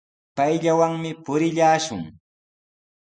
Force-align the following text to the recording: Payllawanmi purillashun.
Payllawanmi 0.35 1.11
purillashun. 1.23 2.01